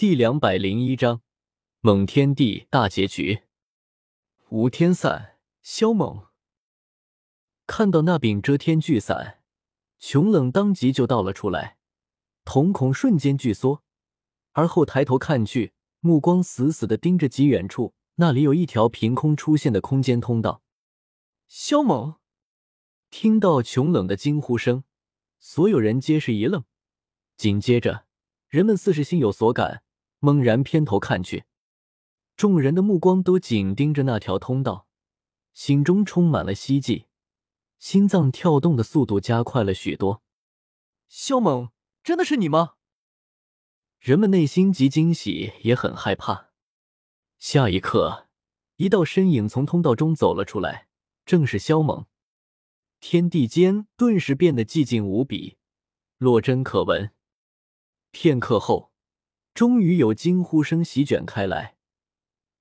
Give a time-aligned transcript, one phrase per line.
[0.00, 1.20] 第两百零一章
[1.80, 3.42] 猛天地大结局。
[4.48, 6.28] 无天伞，萧猛
[7.66, 9.42] 看到那柄遮天巨伞，
[9.98, 11.76] 穷冷当即就倒了出来，
[12.44, 13.82] 瞳孔瞬间巨缩，
[14.52, 20.62] 而后抬头看去，目光死死的盯着极远处，那里有一条凭空出现的空间通道。
[21.46, 22.14] 萧猛
[23.10, 24.84] 听到穷冷的惊呼声，
[25.38, 26.64] 所有人皆是一愣，
[27.36, 28.06] 紧接着，
[28.48, 29.82] 人们似是心有所感。
[30.20, 31.44] 猛然偏头看去，
[32.36, 34.86] 众人的目光都紧盯着那条通道，
[35.54, 37.06] 心中充满了希冀，
[37.78, 40.22] 心脏跳动的速度加快了许多。
[41.08, 41.70] 萧猛，
[42.02, 42.74] 真的是你吗？
[43.98, 46.50] 人们内心极惊喜，也很害怕。
[47.38, 48.28] 下一刻，
[48.76, 50.88] 一道身影从通道中走了出来，
[51.24, 52.04] 正是萧猛。
[53.00, 55.56] 天地间顿时变得寂静无比，
[56.18, 57.10] 落针可闻。
[58.10, 58.89] 片刻后。
[59.52, 61.76] 终于有惊呼声席卷开来，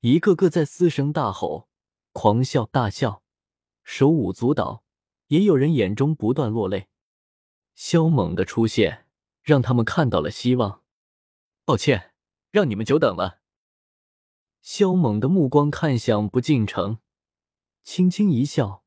[0.02, 1.70] 一个个在嘶声大吼、
[2.12, 3.24] 狂笑大笑，
[3.84, 4.84] 手舞足蹈，
[5.28, 6.88] 也有人眼中不断落泪。
[7.76, 9.08] 萧猛的出现
[9.42, 10.84] 让他们看到了希望。
[11.64, 12.14] 抱歉，
[12.52, 13.40] 让你们久等了。
[14.62, 17.00] 萧猛的目光看向不进城，
[17.84, 18.84] 轻轻一笑，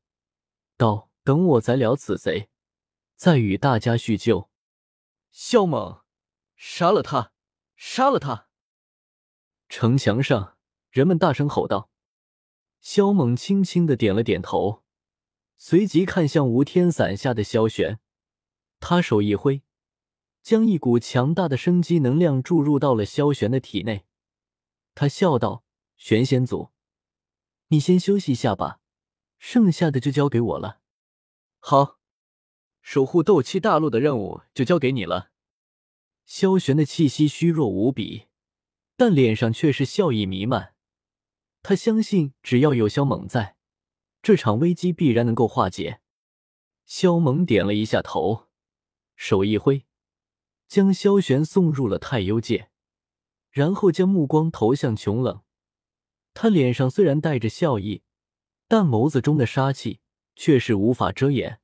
[0.77, 2.49] 道：“等我宰了此贼，
[3.15, 4.49] 再与大家叙旧。”
[5.31, 6.03] 萧猛，
[6.55, 7.32] 杀了他！
[7.75, 8.49] 杀了他！
[9.69, 10.57] 城墙上，
[10.89, 11.89] 人们大声吼道。
[12.79, 14.83] 萧猛轻轻的点了点头，
[15.57, 17.99] 随即看向无天伞下的萧玄，
[18.79, 19.63] 他手一挥，
[20.41, 24.05] 将一股强大的生机能量注入到了萧玄的体内。
[24.93, 25.63] 他笑道
[25.97, 26.71] ：“玄仙祖，
[27.69, 28.81] 你先休息一下吧，
[29.39, 30.81] 剩下的就交给我了。”
[31.59, 31.99] 好，
[32.81, 35.31] 守护斗气大陆的任务就交给你了。
[36.25, 38.27] 萧玄的气息虚弱无比，
[38.95, 40.73] 但脸上却是笑意弥漫。
[41.61, 43.57] 他相信，只要有萧猛在，
[44.21, 46.01] 这场危机必然能够化解。
[46.85, 48.47] 萧猛点了一下头，
[49.15, 49.85] 手一挥，
[50.67, 52.69] 将萧玄送入了太幽界，
[53.49, 55.41] 然后将目光投向穷冷。
[56.33, 58.03] 他脸上虽然带着笑意，
[58.67, 59.99] 但眸子中的杀气
[60.35, 61.59] 却是无法遮掩。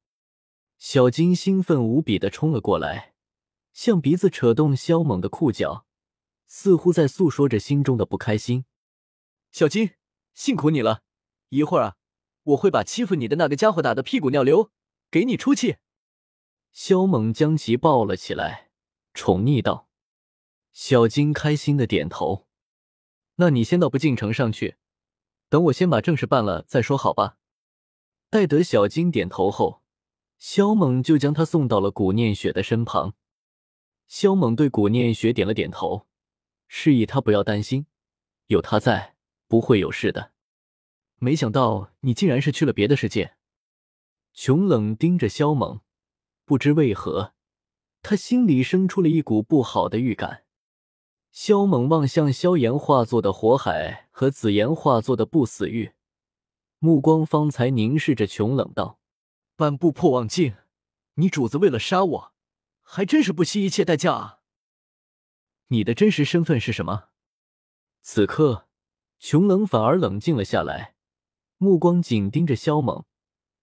[0.78, 3.09] 小金兴奋无比的冲了过来。
[3.74, 5.86] 向鼻子扯动肖猛的裤脚，
[6.48, 8.66] 似乎在诉说着心中的不开心。
[9.52, 9.92] 小金，
[10.34, 11.02] 辛苦你了！
[11.50, 11.96] 一会儿啊，
[12.44, 14.72] 我会把欺负你的那个家伙打得屁滚尿流，
[15.10, 15.78] 给你出气。
[16.72, 18.70] 肖猛将其抱了起来，
[19.14, 19.90] 宠溺道。
[20.72, 22.48] 小金开心的点头。
[23.36, 24.78] 那你先到不进城上去，
[25.50, 27.38] 等我先把正事办了再说，好吧？
[28.30, 29.82] 待得小金点头后，
[30.38, 33.16] 肖猛就将他送到了古念雪的身旁。
[34.10, 36.08] 萧猛对古念雪点了点头，
[36.68, 37.86] 示意他不要担心，
[38.48, 39.16] 有他在，
[39.48, 40.32] 不会有事的。
[41.20, 43.36] 没想到你竟然是去了别的世界。
[44.34, 45.82] 穷冷盯着萧猛，
[46.44, 47.36] 不知为何，
[48.02, 50.44] 他心里生出了一股不好的预感。
[51.32, 55.92] 萧猛望向萧炎化作的火海和紫炎化作的不死玉，
[56.80, 59.00] 目光方才凝视着穷冷道
[59.56, 60.56] ：“半步破妄境，
[61.14, 62.34] 你主子为了杀我。”
[62.92, 64.40] 还真是不惜一切代价啊！
[65.68, 67.10] 你的真实身份是什么？
[68.02, 68.68] 此刻，
[69.20, 70.96] 琼冷反而冷静了下来，
[71.60, 73.06] 目光紧盯着萧猛。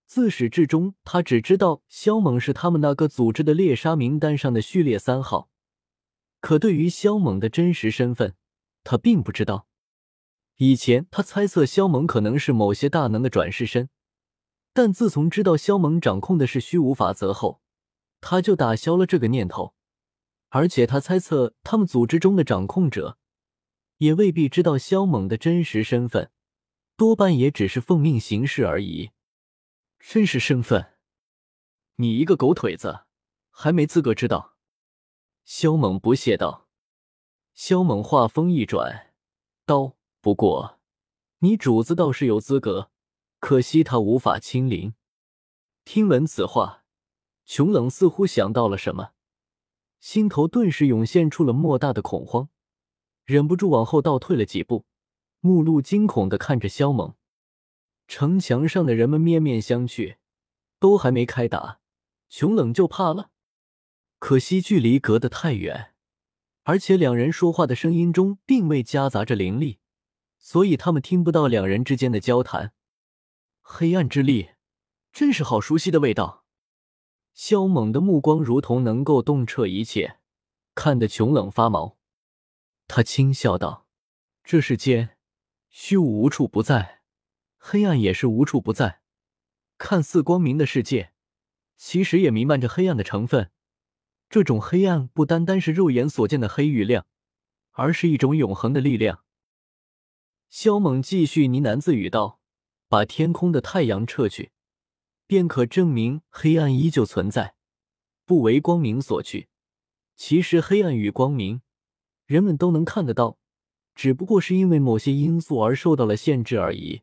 [0.04, 5.50] 自始至终，他只知道萧猛是他们那个组织的猎杀名单上的序列三号，
[6.40, 8.36] 可对于萧猛的真实身份，
[8.84, 9.66] 他并不知道。
[10.58, 13.90] 以前他猜测萧猛可能是某些大能的转世身，
[14.72, 17.60] 但自从知道萧猛掌控的是虚无法则后，
[18.20, 19.74] 他就打消了这个念头，
[20.48, 23.18] 而且他猜测他们组织中的掌控者
[23.98, 26.30] 也未必知道萧猛的真实身份，
[26.96, 29.10] 多半也只是奉命行事而已。
[29.98, 30.94] 真实身份，
[31.96, 33.04] 你一个狗腿子
[33.50, 34.56] 还没资格知道。
[35.44, 36.68] 萧猛不屑道。
[37.54, 39.14] 萧猛话锋一转，
[39.64, 40.80] 道：“不过，
[41.38, 42.90] 你主子倒是有资格，
[43.40, 44.94] 可惜他无法亲临。”
[45.84, 46.85] 听闻此话。
[47.46, 49.12] 穷冷似乎想到了什么，
[50.00, 52.48] 心头顿时涌现出了莫大的恐慌，
[53.24, 54.84] 忍不住往后倒退了几步，
[55.40, 57.14] 目露惊恐的看着萧猛。
[58.08, 60.16] 城墙上的人们面面相觑，
[60.80, 61.78] 都还没开打，
[62.28, 63.30] 穷冷就怕了。
[64.18, 65.94] 可惜距离隔得太远，
[66.64, 69.78] 而且两人说话的声音中并未夹杂着灵力，
[70.38, 72.72] 所以他们听不到两人之间的交谈。
[73.60, 74.50] 黑暗之力，
[75.12, 76.45] 真是好熟悉的味道。
[77.36, 80.18] 萧猛的目光如同能够洞彻一切，
[80.74, 81.98] 看得穷冷发毛。
[82.88, 83.86] 他轻笑道
[84.42, 85.18] ：“这世间，
[85.68, 87.02] 虚无无处不在，
[87.58, 89.02] 黑暗也是无处不在。
[89.76, 91.12] 看似光明的世界，
[91.76, 93.50] 其实也弥漫着黑暗的成分。
[94.30, 97.06] 这种黑暗不单单是肉眼所见的黑与亮，
[97.72, 99.22] 而是一种永恒的力量。”
[100.48, 102.40] 萧猛继续呢喃自语道
[102.88, 104.52] ：“把天空的太阳撤去，
[105.26, 107.54] 便可证明黑暗依旧存在，
[108.24, 109.48] 不为光明所去。
[110.14, 111.62] 其实，黑暗与光明。”
[112.26, 113.38] 人们都能看得到，
[113.94, 117.02] 只不过是因为某些因素而受到了限制而已。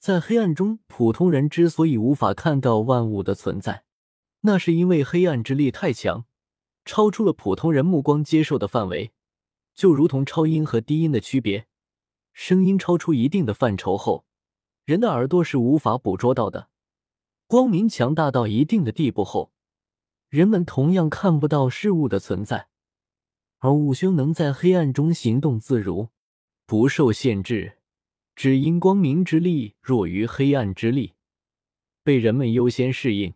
[0.00, 3.84] 在黑暗中，普通人之所以无法看到万物的存在，
[4.40, 6.24] 那是因为黑暗之力太强，
[6.84, 9.12] 超出了普通人目光接受的范围。
[9.72, 11.66] 就如同超音和低音的区别，
[12.32, 14.24] 声音超出一定的范畴后，
[14.84, 16.70] 人的耳朵是无法捕捉到的。
[17.50, 19.52] 光明强大到一定的地步后，
[20.28, 22.68] 人们同样看不到事物的存在。
[23.58, 26.10] 而悟修能在黑暗中行动自如，
[26.64, 27.78] 不受限制，
[28.36, 31.14] 只因光明之力弱于黑暗之力，
[32.04, 33.34] 被人们优先适应。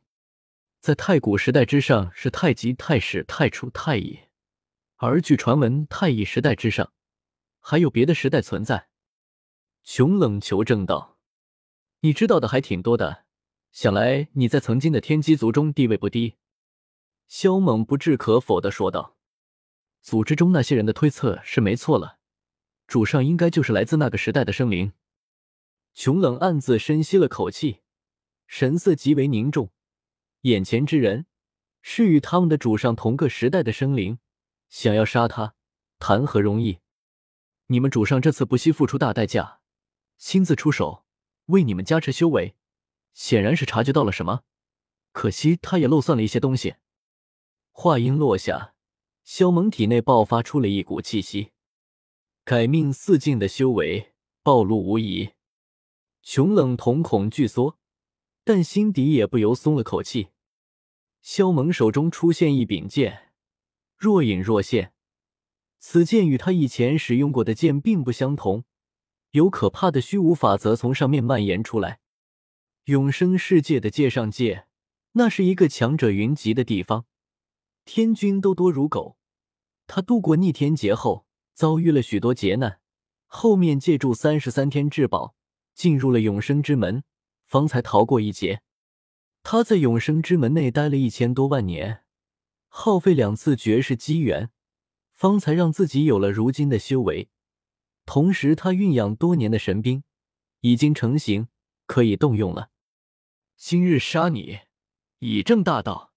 [0.79, 4.21] 在太古时代之上是太极、太始、太初、太乙，
[4.95, 6.93] 而据传闻，太乙时代之上
[7.59, 8.87] 还有别的时代存在。
[9.83, 11.19] 穷冷求证道
[12.03, 13.24] ：“你知道的还挺多的，
[13.75, 16.37] 想来你在曾经的天机族中地位不低。”
[17.27, 19.17] 萧猛不置可否的说道。
[20.01, 22.19] 组织中那些人的推测是没错了，
[22.87, 24.93] 主上应该就是来自那个时代的生灵。
[25.93, 27.81] 穷冷暗自深吸了口气，
[28.47, 29.71] 神色极为凝重。
[30.43, 31.27] 眼前之人
[31.83, 34.21] 是与他们的主上同个时代的生灵，
[34.69, 35.57] 想要杀他，
[35.99, 36.79] 谈何容易？
[37.67, 39.61] 你们主上这次不惜付出大代价，
[40.17, 41.05] 亲自出手
[41.47, 42.55] 为你们加持修为，
[43.15, 44.43] 显然是察觉到了什么。
[45.13, 46.75] 可惜他也漏算了一些东西。
[47.71, 48.73] 话音落下。
[49.25, 51.53] 萧猛体内爆发出了一股气息，
[52.45, 54.13] 改命四境的修为
[54.43, 55.31] 暴露无遗。
[56.23, 57.79] 穷冷瞳孔巨缩，
[58.45, 60.29] 但心底也不由松了口气。
[61.23, 63.33] 萧猛手中出现一柄剑，
[63.97, 64.93] 若隐若现。
[65.79, 68.65] 此剑与他以前使用过的剑并不相同，
[69.31, 72.01] 有可怕的虚无法则从上面蔓延出来。
[72.85, 74.67] 永生世界的界上界，
[75.13, 77.07] 那是一个强者云集的地方。
[77.87, 79.17] 天君都多如狗，
[79.87, 82.81] 他度过逆天劫后，遭遇了许多劫难，
[83.25, 85.35] 后面借助三十三天至宝，
[85.75, 87.05] 进入了永生之门，
[87.47, 88.61] 方才逃过一劫。
[89.43, 92.03] 他在永生之门内待了一千多万年，
[92.69, 94.51] 耗费两次绝世机缘，
[95.15, 97.31] 方才让自己有了如今的修为。
[98.05, 100.05] 同时，他蕴养多年的神兵
[100.61, 101.49] 已经成型，
[101.87, 102.73] 可以动用了。
[103.67, 104.61] 今日杀你，
[105.21, 106.13] 以正大道。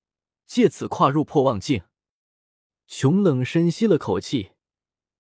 [0.46, 1.84] 借此跨入破妄境，
[2.88, 4.52] 熊冷深吸了口气，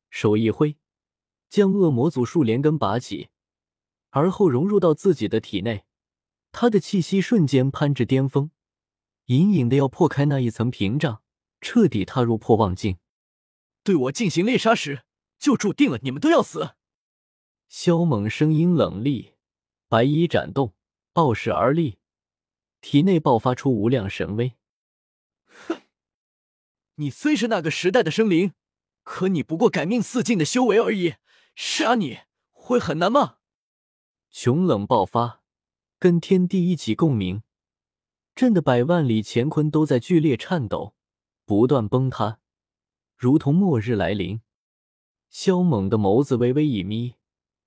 [0.09, 0.75] 手一挥，
[1.47, 3.29] 将恶魔祖树连根拔起，
[4.09, 5.85] 而后融入到自己的体内。
[6.51, 8.51] 他的气息瞬间攀至巅峰，
[9.27, 11.23] 隐隐的要破开那一层屏障，
[11.61, 12.97] 彻底踏入破妄境。
[13.83, 15.05] 对我进行猎杀时，
[15.39, 16.71] 就注定了你们都要死。
[17.69, 19.35] 萧猛声音冷厉，
[19.87, 20.75] 白衣展动，
[21.13, 21.99] 傲视而立，
[22.81, 24.53] 体内爆发出无量神威。
[25.45, 25.81] 哼，
[26.95, 28.53] 你虽是那个时代的生灵，
[29.03, 31.15] 可你不过改命四境的修为而已，
[31.55, 32.19] 杀你
[32.51, 33.37] 会很难吗？
[34.29, 35.41] 穷冷爆发，
[35.97, 37.41] 跟天地一起共鸣，
[38.35, 40.95] 震得百万里乾坤都在剧烈颤抖，
[41.45, 42.39] 不断崩塌，
[43.15, 44.41] 如同末日来临。
[45.29, 47.15] 萧猛的眸子微微一眯，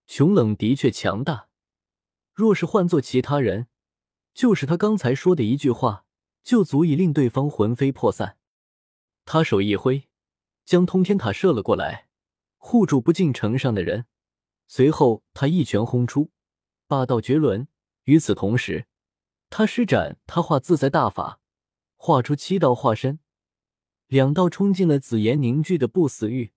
[0.07, 1.49] 穷冷的确强大，
[2.33, 3.67] 若是换做其他人，
[4.35, 6.05] 就是他刚才说的一句话。
[6.43, 8.39] 就足以令对方魂飞魄散。
[9.27, 10.09] 他手一挥，
[10.65, 12.09] 将通天塔射了过来，
[12.57, 14.07] 护住不进城上的人。
[14.67, 16.31] 随后，他一拳轰出，
[16.87, 17.69] 霸道绝伦。
[18.05, 18.87] 与此同时，
[19.51, 21.41] 他施展他化自在大法，
[21.97, 23.21] 画出七道化身，
[24.07, 26.53] 两道冲进了紫炎凝聚的不死域，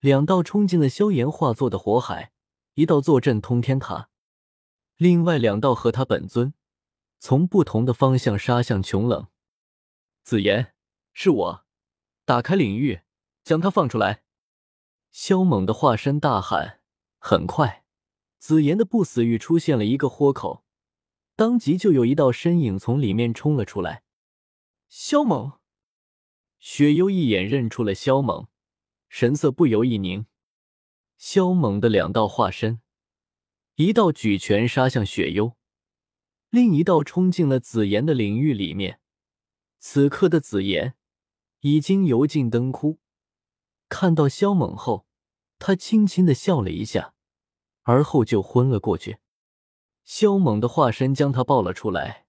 [0.00, 2.32] 两道冲进了萧炎化作的火海，
[2.74, 4.08] 一道坐镇通天塔，
[4.96, 6.54] 另外两道和他本尊。
[7.18, 9.28] 从不同的方向杀向穷冷，
[10.22, 10.74] 紫妍，
[11.12, 11.66] 是我，
[12.24, 13.00] 打开领域，
[13.42, 14.22] 将他放出来。
[15.10, 16.80] 萧猛的化身大喊。
[17.18, 17.84] 很快，
[18.38, 20.64] 紫妍的不死域出现了一个豁口，
[21.34, 24.04] 当即就有一道身影从里面冲了出来。
[24.88, 25.58] 萧猛，
[26.60, 28.46] 雪幽一眼认出了萧猛，
[29.08, 30.26] 神色不由一凝。
[31.16, 32.80] 萧猛的两道化身，
[33.74, 35.55] 一道举拳杀向雪幽。
[36.50, 39.00] 另一道冲进了紫妍的领域里面，
[39.78, 40.94] 此刻的紫妍
[41.60, 42.98] 已经油尽灯枯。
[43.88, 45.06] 看到萧猛后，
[45.58, 47.14] 他轻轻的笑了一下，
[47.82, 49.18] 而后就昏了过去。
[50.04, 52.26] 萧猛的化身将他抱了出来，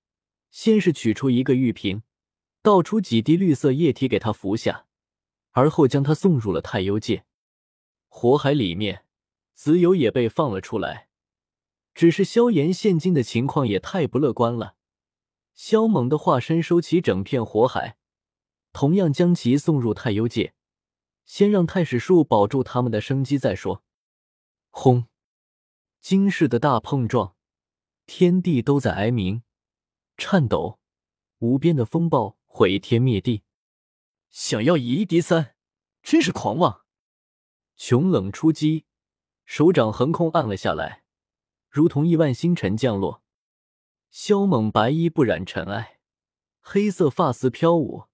[0.50, 2.04] 先是取出一个玉瓶，
[2.62, 4.88] 倒出几滴绿色液体给他服下，
[5.52, 7.26] 而后将他送入了太幽界。
[8.08, 9.06] 火海里面，
[9.54, 11.07] 子友也被放了出来。
[11.98, 14.76] 只是萧炎现今的情况也太不乐观了。
[15.56, 17.98] 萧猛的化身收起整片火海，
[18.72, 20.54] 同样将其送入太幽界，
[21.26, 23.84] 先让太史树保住他们的生机再说。
[24.70, 25.08] 轰！
[26.00, 27.36] 惊世的大碰撞，
[28.06, 29.42] 天地都在哀鸣、
[30.18, 30.78] 颤抖，
[31.40, 33.42] 无边的风暴毁天灭地。
[34.30, 35.56] 想要以一敌三，
[36.04, 36.82] 真是狂妄！
[37.76, 38.86] 穷冷出击，
[39.46, 41.02] 手掌横空按了下来，
[41.78, 43.22] 如同亿万星辰降落。
[44.10, 46.00] 萧猛白衣不染尘埃，
[46.60, 48.06] 黑色发丝飘舞，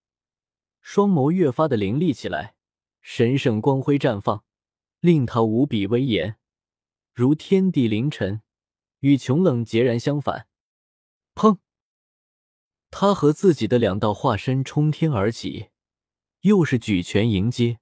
[0.82, 2.55] 双眸越发的凌厉起来，
[3.01, 4.43] 神圣光辉绽放，
[5.00, 6.36] 令他无比威严，
[7.13, 8.41] 如天地凌晨，
[9.00, 10.50] 与穷冷截然相反。
[11.34, 11.60] 砰！
[12.91, 15.70] 他和自己的两道化身冲天而起，
[16.41, 17.79] 又是举拳迎接。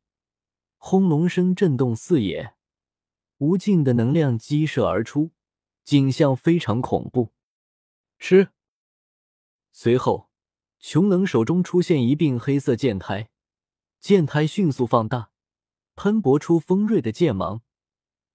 [0.77, 2.53] 轰隆声震动四野，
[3.39, 5.31] 无尽的能量激射而出，
[5.83, 7.33] 景象非常恐怖。
[8.17, 8.49] 吃。
[9.71, 10.29] 随后，
[10.79, 13.29] 琼冷手中出现一柄黑色剑胎，
[13.99, 15.31] 剑胎迅速放大，
[15.95, 17.61] 喷薄出锋锐的剑芒，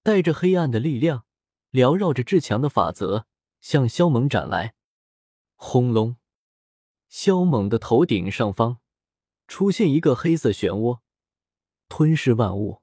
[0.03, 1.25] 带着黑暗的力量，
[1.71, 3.27] 缭绕着至强的法则
[3.61, 4.75] 向萧猛斩来。
[5.55, 6.17] 轰隆！
[7.07, 8.79] 萧猛的头顶上方
[9.47, 10.99] 出现一个黑色漩涡。
[11.89, 12.81] 吞噬万物，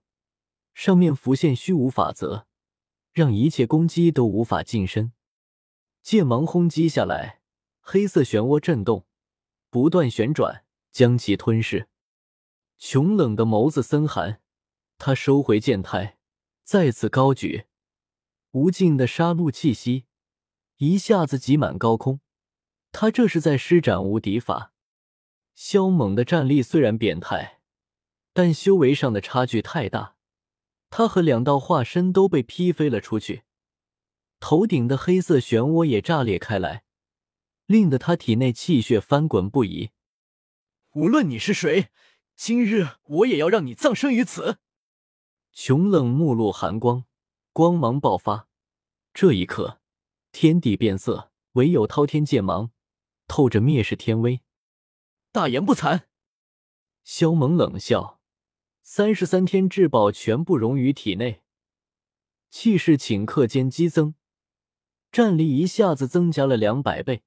[0.72, 2.46] 上面浮现虚无法则，
[3.14, 5.12] 让一切攻击都无法近身。
[6.02, 7.40] 剑芒轰击下来，
[7.80, 9.06] 黑色漩涡震动，
[9.70, 11.88] 不断旋转，将其吞噬。
[12.76, 14.42] 穷冷的眸子森寒，
[14.98, 16.18] 他收回剑胎，
[16.64, 17.64] 再次高举，
[18.50, 20.04] 无尽的杀戮气息
[20.76, 22.20] 一下子挤满高空。
[22.92, 24.72] 他这是在施展无敌法。
[25.54, 27.60] 萧猛的战力虽然变态。
[28.36, 30.13] 但修为上的差距太大，
[30.96, 33.42] 他和两道化身都被劈飞了出去，
[34.38, 36.84] 头顶的黑色漩涡也炸裂开来，
[37.66, 39.90] 令得他体内气血翻滚不已。
[40.92, 41.88] 无论你是谁，
[42.36, 44.58] 今日我也要让你葬身于此！
[45.50, 47.06] 穷冷目露寒光，
[47.52, 48.48] 光芒爆发。
[49.12, 49.80] 这一刻，
[50.30, 52.70] 天地变色，唯有滔天剑芒
[53.26, 54.42] 透着灭世天威。
[55.32, 56.02] 大言不惭！
[57.02, 58.13] 萧猛冷笑。
[58.86, 61.42] 三十三天至宝全部融于体内，
[62.50, 64.14] 气势顷刻间激增，
[65.10, 67.22] 战力一下子增加了两百倍，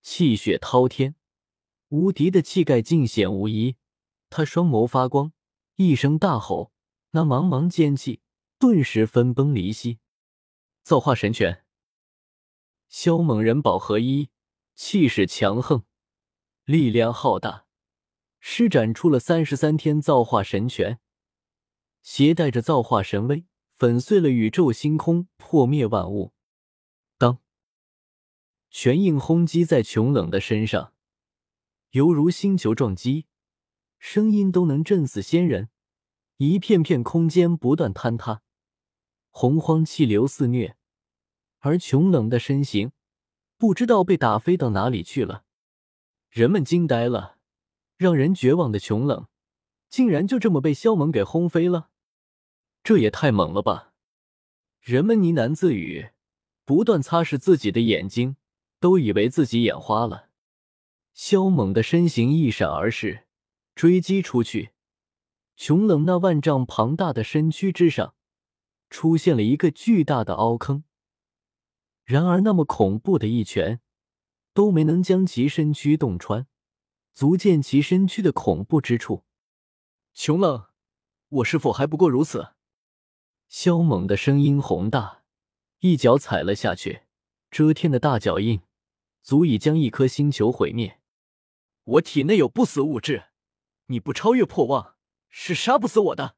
[0.00, 1.16] 气血滔天，
[1.88, 3.74] 无敌的气概尽显无疑。
[4.30, 5.32] 他双眸发光，
[5.74, 6.70] 一声大吼，
[7.10, 8.20] 那茫茫剑气
[8.56, 9.98] 顿时分崩离析。
[10.84, 11.64] 造化神拳，
[12.88, 14.30] 萧猛人宝合一，
[14.76, 15.84] 气势强横，
[16.64, 17.65] 力量浩大。
[18.48, 21.00] 施展出了三十三天造化神拳，
[22.00, 26.32] 携带着造化神威，粉碎了宇宙星空，破灭万物。
[27.18, 27.40] 当，
[28.70, 30.94] 拳印轰击在穷冷的身上，
[31.90, 33.26] 犹如星球撞击，
[33.98, 35.68] 声音都能震死仙人。
[36.36, 38.42] 一片片空间不断坍塌，
[39.30, 40.76] 洪荒气流肆虐，
[41.58, 42.92] 而穷冷的身形
[43.58, 45.44] 不知道被打飞到哪里去了。
[46.30, 47.35] 人们惊呆了。
[47.96, 49.26] 让人绝望的穷冷，
[49.88, 51.90] 竟然就这么被萧猛给轰飞了，
[52.82, 53.92] 这也太猛了吧！
[54.80, 56.10] 人们呢喃自语，
[56.64, 58.36] 不断擦拭自己的眼睛，
[58.78, 60.28] 都以为自己眼花了。
[61.14, 63.26] 萧猛的身形一闪而逝，
[63.74, 64.72] 追击出去。
[65.56, 68.14] 穷冷那万丈庞大的身躯之上，
[68.90, 70.84] 出现了一个巨大的凹坑。
[72.04, 73.80] 然而，那么恐怖的一拳，
[74.52, 76.46] 都没能将其身躯洞穿。
[77.16, 79.24] 足见其身躯的恐怖之处。
[80.12, 80.66] 穷冷，
[81.30, 82.48] 我是否还不过如此？
[83.48, 85.22] 萧猛的声音宏大，
[85.78, 87.04] 一脚踩了下去，
[87.50, 88.60] 遮天的大脚印
[89.22, 91.00] 足以将一颗星球毁灭。
[91.84, 93.28] 我体内有不死物质，
[93.86, 94.96] 你不超越破妄，
[95.30, 96.36] 是杀不死我的。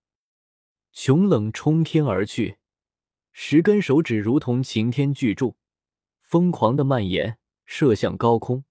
[0.92, 2.58] 穷冷冲天而去，
[3.32, 5.56] 十根手指如同擎天巨柱，
[6.20, 8.62] 疯狂的蔓延，射向高空。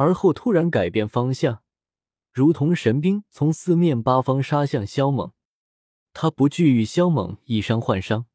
[0.00, 1.64] 而后突然改变方向，
[2.30, 5.32] 如同神兵从四面八方杀向萧猛。
[6.12, 8.26] 他不惧与萧猛以伤换伤，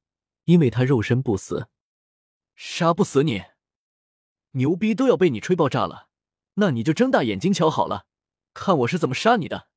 [0.43, 1.69] 因为他肉身不死，
[2.53, 3.43] 杀不死你，
[4.51, 6.09] 牛逼都要被你吹爆炸了。
[6.55, 8.07] 那你就睁大眼睛瞧好了，
[8.53, 9.69] 看我是怎么杀你的。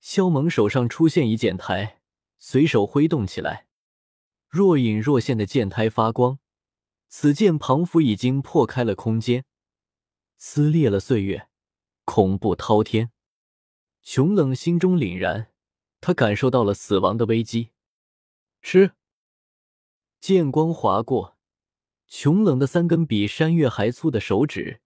[0.00, 2.00] 萧猛手上出现一剑台，
[2.38, 3.66] 随手挥动起来，
[4.48, 6.38] 若隐若现的剑胎发光，
[7.08, 9.44] 此剑仿佛已经破开了空间，
[10.36, 11.48] 撕裂了岁月，
[12.04, 13.10] 恐怖滔天。
[14.02, 15.48] 穷冷心中凛然，
[16.00, 17.70] 他感受到了死亡的危机。
[18.60, 18.92] 吃，
[20.20, 21.36] 剑光划过，
[22.06, 24.80] 穷冷的三根比山岳还粗的手指，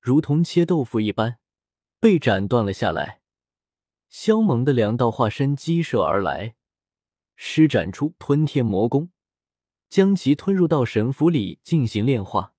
[0.00, 1.38] 如同切豆腐一般，
[1.98, 3.22] 被斩断了下来。
[4.10, 6.54] 萧猛的两道化身激射而来，
[7.36, 9.10] 施展出吞天魔功，
[9.88, 12.54] 将其吞入到神符里进行炼化。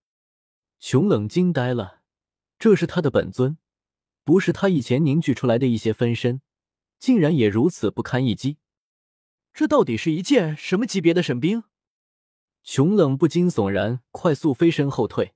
[0.79, 2.01] 穷冷惊呆了，
[2.57, 3.57] 这是他的本尊。
[4.23, 6.41] 不是他以前凝聚出来的一些分身，
[6.97, 8.57] 竟然也如此不堪一击。
[9.53, 11.63] 这到底是一件什么级别的神兵？
[12.63, 15.35] 穷冷不禁悚然，快速飞身后退，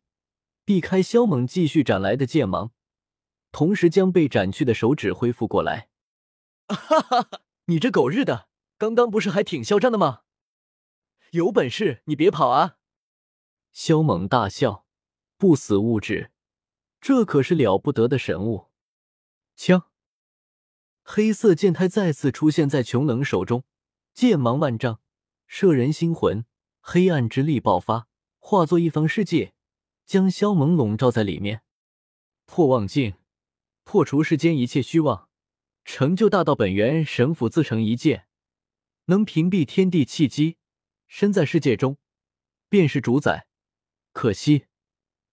[0.66, 2.72] 避开萧猛继续斩来的剑芒，
[3.52, 5.90] 同时将被斩去的手指恢复过来。
[6.68, 7.42] 哈哈哈！
[7.66, 8.50] 你这狗日的，
[8.80, 10.22] 刚刚不是还挺嚣张的吗？
[11.32, 12.78] 有本事你别跑啊！
[13.72, 14.88] 萧猛大笑，
[15.38, 16.32] 不死物质，
[17.02, 18.68] 这可是了不得的神物。
[19.56, 19.90] 枪，
[21.04, 23.64] 黑色剑胎再次出现在琼冷手中，
[24.14, 25.00] 剑芒万丈，
[25.48, 26.46] 摄人心魂，
[26.82, 29.54] 黑暗之力爆发，化作一方世界，
[30.06, 31.64] 将萧猛笼罩在里面。
[32.46, 33.16] 破妄境，
[33.84, 35.30] 破除世间一切虚妄，
[35.84, 38.28] 成就大道本源神斧自成一剑，
[39.06, 40.58] 能屏蔽天地气机。
[41.08, 41.98] 身在世界中，
[42.70, 43.48] 便是主宰。
[44.12, 44.68] 可惜，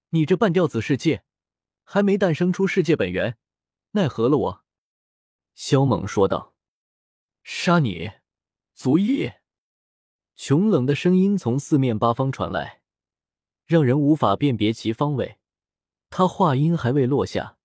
[0.08, 1.25] 你这半吊子世界，
[1.88, 3.38] 还没诞生出世界本源。
[3.92, 4.64] 奈何了我，
[5.54, 6.54] 萧猛说道
[7.42, 8.10] ：“杀你，
[8.74, 9.32] 足矣。”
[10.36, 12.82] 穷冷的声音从四面八方传来，
[13.64, 15.38] 让人无法辨别其方位。
[16.10, 17.56] 他话音还未落下，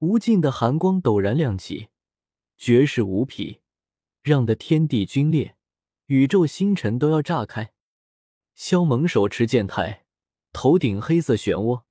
[0.00, 1.88] 无尽的寒光陡然亮起，
[2.58, 3.62] 绝世无匹，
[4.20, 5.56] 让得天地龟裂，
[6.06, 7.72] 宇宙星辰都要炸开。
[8.54, 10.04] 萧猛手持剑台，
[10.52, 11.84] 头顶黑色漩涡，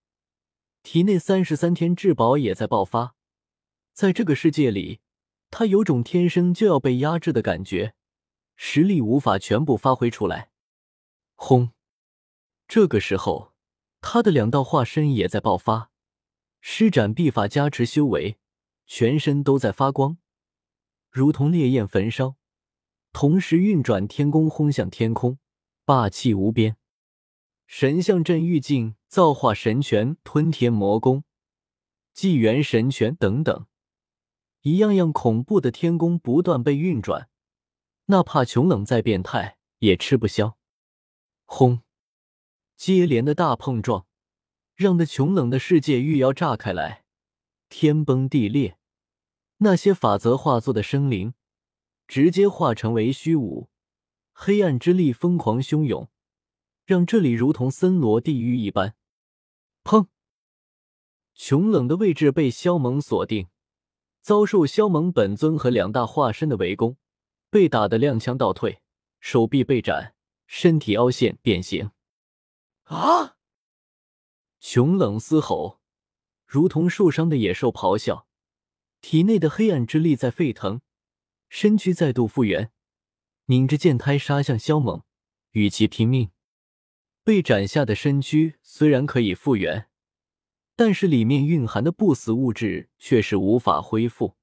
[0.89, 3.13] 体内三十三天至宝也在爆发。
[3.91, 5.01] 在这个世界里，
[5.51, 7.93] 他有种天生就要被压制的感觉，
[8.55, 10.49] 实力无法全部发挥出来。
[11.35, 11.71] 轰！
[12.69, 13.53] 这个时候，
[13.99, 15.91] 他的两道化身也在爆发，
[16.61, 18.37] 施展秘法加持修为，
[18.85, 20.17] 全身都在发光，
[21.11, 22.37] 如同烈焰焚烧，
[23.11, 25.37] 同时运转天宫轰向天空，
[25.83, 26.77] 霸气无边。
[27.65, 31.23] 神像镇狱境、造化神拳、吞天魔功、
[32.13, 33.65] 纪元神拳等等。
[34.61, 37.29] 一样样恐怖的天宫不断被运转，
[38.07, 40.57] 哪怕穷冷再变态也吃不消。
[41.45, 41.81] 轰！
[42.75, 44.05] 接连的大碰撞，
[44.75, 47.05] 让的穷冷的世界欲要炸开来，
[47.69, 48.77] 天崩地裂。
[49.59, 51.33] 那些法则化作的生灵，
[52.07, 53.69] 直接化成为虚无。
[54.33, 56.09] 黑暗之力疯狂汹涌，
[56.87, 58.95] 让这里如同森罗地狱一般。
[59.83, 60.07] 砰！
[61.33, 63.49] 穷冷的位置被萧猛锁定。
[64.21, 66.97] 遭受萧猛本尊和两大化身的围攻，
[67.49, 68.81] 被打得踉跄倒退，
[69.19, 71.91] 手臂被斩，身体凹陷变形。
[72.83, 73.35] 啊！
[74.59, 75.81] 穷冷嘶吼，
[76.45, 78.27] 如同受伤的野兽咆哮，
[79.01, 80.79] 体内的黑暗之力在沸腾，
[81.49, 82.71] 身躯再度复原，
[83.45, 85.03] 拧着剑胎杀向萧猛，
[85.51, 86.31] 与其拼命。
[87.27, 89.89] 被斩下的身躯虽然可以复原。
[90.77, 94.37] 但是里面蕴含的不死物质却是无法恢复。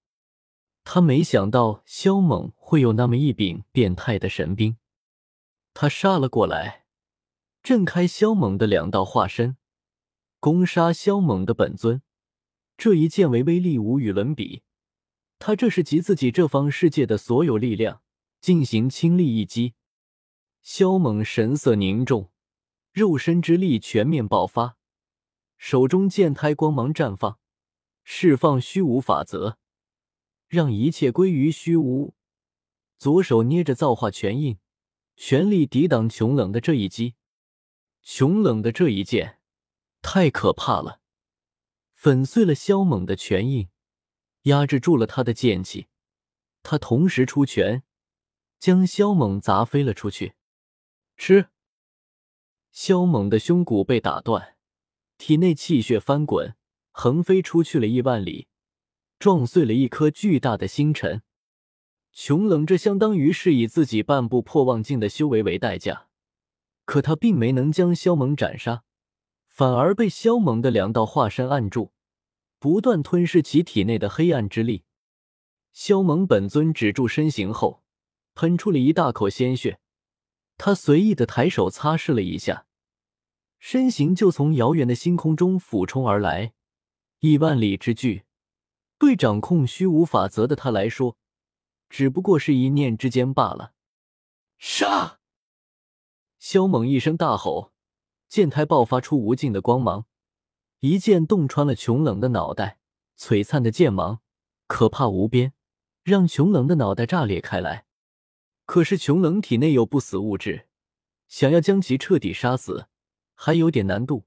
[0.83, 4.77] 他没想到萧猛会有那么一柄变态的神兵，
[5.73, 6.85] 他杀了过来，
[7.63, 9.57] 震开萧猛的两道化身，
[10.39, 12.03] 攻杀萧猛的本尊。
[12.77, 14.63] 这一剑为威力无与伦比，
[15.39, 18.03] 他这是集自己这方世界的所有力量
[18.43, 19.73] 进行倾力一击。
[20.61, 22.31] 萧猛神色凝重，
[22.95, 24.79] 肉身之力全面爆发。
[25.57, 27.41] 手中剑胎光芒绽放，
[28.05, 29.59] 释放虚无法则，
[30.47, 32.15] 让一切归于虚无。
[32.97, 34.59] 左手捏着造化拳印，
[35.17, 37.17] 全力抵挡穷冷的这一击。
[38.01, 39.41] 穷冷的这一剑
[40.01, 41.01] 太可怕了，
[41.95, 43.71] 粉碎了萧猛的拳印，
[44.43, 45.89] 压制住了他的剑气。
[46.63, 47.83] 他同时出拳，
[48.61, 50.35] 将萧猛砸飞了出去。
[51.17, 51.49] 吃！
[52.75, 54.57] 萧猛的胸骨被打断。
[55.17, 56.57] 体内气血翻滚，
[56.91, 58.49] 横飞出去了亿万里，
[59.21, 61.23] 撞碎了一颗巨大的星辰。
[62.13, 66.09] 穷冷，这相当于是以自己半步破妄境的修为为代价，
[66.85, 68.83] 可他并没能将萧猛斩杀，
[69.47, 71.93] 反而被萧猛的两道化身按住，
[72.59, 74.83] 不断吞噬其体内的黑暗之力。
[75.73, 77.85] 萧猛本尊止住身形后，
[78.35, 79.79] 喷出了一大口鲜血。
[80.57, 82.67] 他随意的抬手擦拭了一下，
[83.59, 86.53] 身形就从遥远的星空中俯冲而来。
[87.21, 88.25] 亿万里之距，
[88.99, 91.17] 对掌控虚无法则的他来说，
[91.89, 93.73] 只不过是一念之间罢了。
[94.59, 95.21] 杀！
[96.39, 97.73] 萧猛一声大吼，
[98.29, 100.07] 剑胎爆发出无尽的光芒，
[100.81, 102.79] 一剑洞穿了穷冷的脑袋。
[103.17, 104.21] 璀璨的剑芒，
[104.67, 105.53] 可怕无边，
[106.03, 107.87] 让穷冷的脑袋炸裂开来。
[108.67, 110.67] 可是穷冷体内有不死物质，
[111.29, 112.89] 想要将其彻底杀死，
[113.35, 114.27] 还有点难度。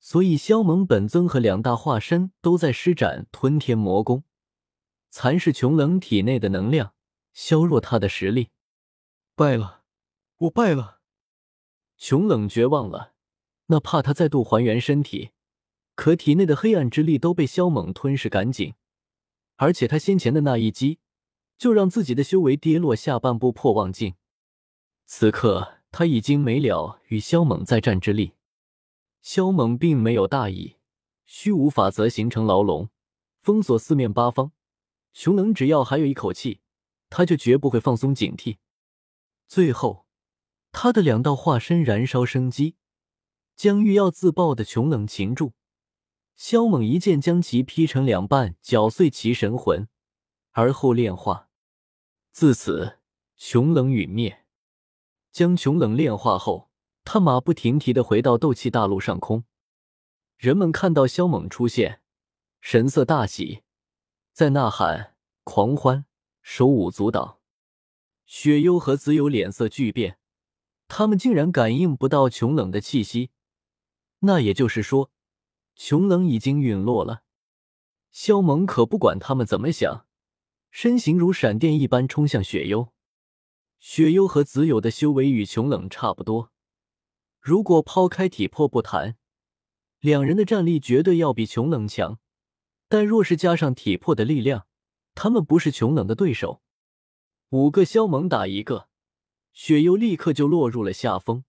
[0.00, 4.24] 所以萧猛本尊和两大化身都在施展吞天魔功，
[5.10, 6.94] 蚕食穷冷体内的能量，
[7.32, 8.50] 削弱他的实力。
[9.34, 9.82] 败了，
[10.38, 11.00] 我败了。
[11.96, 13.14] 穷冷绝望了，
[13.66, 15.30] 那怕他再度还原身体。
[15.96, 18.74] 可体内的黑暗之力都被萧猛吞噬干净，
[19.56, 21.00] 而且他先前的那一击，
[21.58, 24.14] 就让自己的修为跌落下半部破望境。
[25.04, 28.34] 此刻他已经没了与萧猛再战之力。
[29.20, 30.76] 萧猛并没有大意，
[31.26, 32.88] 虚无法则形成牢笼，
[33.42, 34.52] 封锁四面八方。
[35.12, 36.60] 熊能只要还有一口气，
[37.10, 38.58] 他就绝不会放松警惕。
[39.48, 40.06] 最后，
[40.70, 42.76] 他的两道化身燃烧生机，
[43.56, 45.54] 将欲要自爆的穷冷擒住。
[46.36, 49.88] 萧猛一剑将其劈成两半，搅碎其神魂，
[50.52, 51.47] 而后炼化。
[52.40, 53.00] 自此，
[53.36, 54.44] 穷冷陨灭。
[55.32, 56.70] 将穷冷炼化后，
[57.02, 59.42] 他马不停蹄的回到斗气大陆上空。
[60.36, 62.00] 人们看到萧猛出现，
[62.60, 63.64] 神色大喜，
[64.32, 66.04] 在呐喊、狂欢、
[66.40, 67.40] 手舞足蹈。
[68.24, 70.20] 雪幽和子友脸色巨变，
[70.86, 73.32] 他们竟然感应不到琼冷的气息。
[74.20, 75.10] 那也就是说。
[75.74, 77.24] 琼冷已经陨落了，
[78.12, 80.06] 萧猛可不管他们怎么想，
[80.70, 82.92] 身形如闪电一般冲向雪幽。
[83.78, 86.50] 雪幽和子友的修为与穷冷差不多，
[87.40, 89.16] 如果抛开体魄不谈，
[90.00, 92.18] 两人的战力绝对要比穷冷强。
[92.88, 94.66] 但若是加上体魄的力量，
[95.14, 96.62] 他们不是穷冷的对手。
[97.50, 98.88] 五个萧猛打一个，
[99.52, 101.44] 雪幽立刻就落入了下风，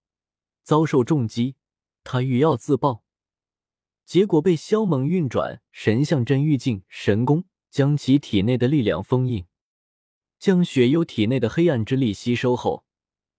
[0.64, 1.56] 遭受重击。
[2.04, 3.04] 他欲要自爆。
[4.06, 9.46] 结果被萧猛运转神象真玉镜神功，将其体内的力量封印，
[10.38, 12.84] 将雪幽体内的黑暗之力吸收后，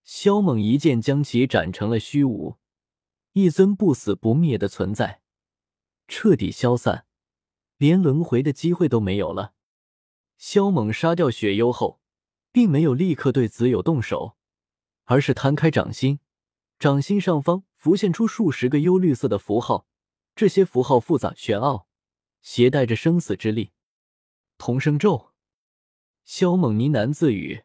[0.03, 2.57] 萧猛一剑将其斩成了虚无，
[3.33, 5.21] 一尊不死不灭的存在，
[6.07, 7.05] 彻底消散，
[7.77, 9.53] 连轮回的机会都没有了。
[10.37, 12.01] 萧猛杀掉雪幽后，
[12.51, 14.37] 并没有立刻对子友动手，
[15.03, 16.19] 而是摊开掌心，
[16.79, 19.85] 掌心上方浮现出数十个幽绿色的符号。
[20.33, 21.87] 这些符号复杂玄奥，
[22.41, 23.71] 携带着生死之力。
[24.61, 25.31] 同生咒，
[26.23, 27.63] 萧猛呢喃自语。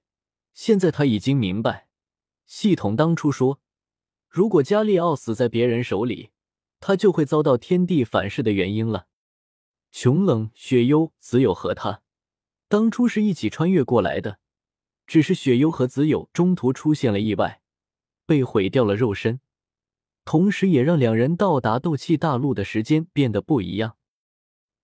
[0.54, 1.88] 现在他已经明白，
[2.46, 3.60] 系统当初说，
[4.30, 6.30] 如果加利奥死在别人手里，
[6.80, 9.08] 他就会遭到天地反噬的原因了。
[9.92, 12.00] 穷冷、雪幽、子友和他
[12.66, 14.38] 当初是一起穿越过来的，
[15.06, 17.60] 只是雪幽和子友中途出现了意外，
[18.24, 19.40] 被毁掉了肉身。
[20.24, 23.98] 同时，也让两人到达斗气大陆的时间变得不一样。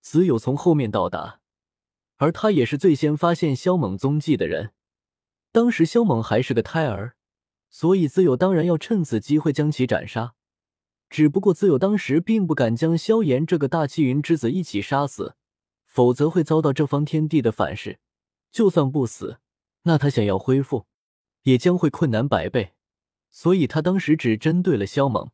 [0.03, 1.41] 子友从后面到达，
[2.23, 4.71] 而他也是最先发现萧猛踪迹的人。
[5.51, 7.17] 当时萧猛还是个胎儿，
[7.69, 10.35] 所以子友当然要趁此机会将其斩杀。
[11.11, 15.35] 只不过子友当时并不敢将萧炎这个大气云之子一起杀死，
[15.85, 17.99] 否则会遭到这方天地的反噬。
[18.53, 19.39] 就算不死，
[19.83, 20.87] 那他想要恢复，
[21.43, 22.75] 也将会困难百倍。
[23.33, 25.33] 所以他当时只针对了萧猛，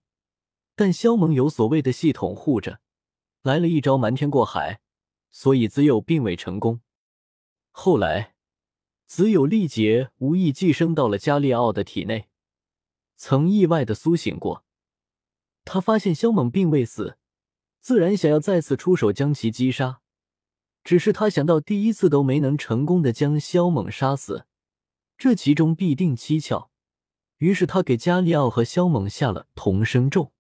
[0.75, 2.81] 但萧猛有所谓的系统护着，
[3.43, 4.81] 来了一招瞒天过海，
[5.31, 6.81] 所以子友并未成功。
[7.71, 8.35] 后来，
[9.07, 12.29] 子友力竭无意寄生到了加利奥的体内，
[13.17, 14.65] 曾意外的苏醒过。
[15.65, 17.19] 他发现萧猛并未死，
[17.81, 20.01] 自然想要再次出手将其击杀，
[20.83, 24.47] 只是他想到第一次都没能成功的将萧猛杀死，
[25.17, 26.71] 这其中必定蹊跷。
[27.37, 30.33] 于是他给加利奥和萧猛下了同生咒。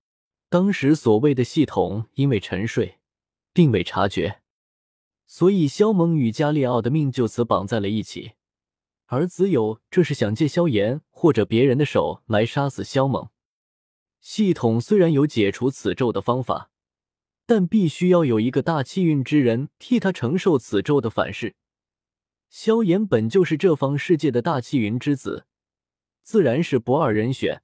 [0.49, 2.99] 当时所谓的系统因为沉睡，
[3.53, 4.41] 并未察觉，
[5.29, 8.33] 所以萧猛与加利奥的命就此绑在了一起。
[9.07, 13.29] 而子友这是想借萧炎或者别人的手来杀死萧猛。
[14.21, 16.71] 系统虽然有解除此咒的方法，
[17.47, 21.55] 但必须要有一个大气运之人替他承受此咒的反噬。
[22.49, 25.47] 萧炎本就是这方世界的大气云之子。
[26.23, 27.63] 自然是不二人选，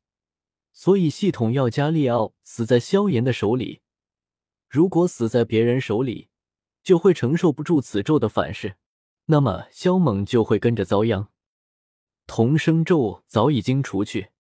[0.73, 3.81] 所以系统要加利奥死在萧炎的手里。
[4.69, 6.29] 如果死在别人手里，
[6.85, 8.77] 就会承受不住此咒的反噬，
[9.27, 11.31] 那么萧猛就会跟着遭殃。
[12.27, 14.31] 同生咒早已经除去，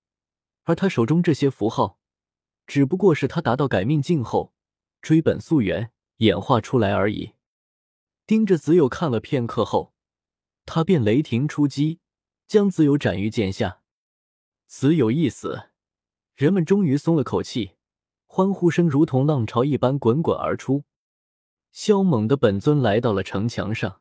[0.64, 1.98] 而他手中这些符号，
[2.66, 4.52] 只不过是他达到改命境后
[5.00, 7.32] 追本溯源演化出来而已。
[8.26, 9.94] 盯着子友看了片刻后，
[10.66, 12.00] 他便雷霆出击，
[12.46, 13.80] 将子友斩于剑下。
[14.66, 15.70] 子友一死，
[16.34, 17.72] 人们终于松了口气，
[18.26, 20.84] 欢呼声如同浪潮一般滚滚而出。
[21.74, 24.00] 萧猛的本尊来到了城墙上。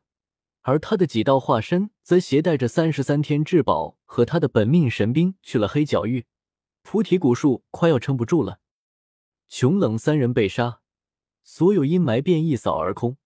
[0.62, 6.24] 而他的几道化身则携带着三十三天至宝和他的本命神兵去了黑角域。
[6.82, 8.60] 菩提古树快要撑不住了，
[9.48, 10.80] 穷冷三人被杀，
[11.42, 13.16] 所有阴霾便一扫而空。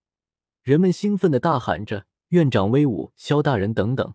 [0.62, 4.14] 人们兴奋的大喊着：“院长威武，萧大人等等。”